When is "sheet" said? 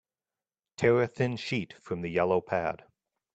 1.37-1.73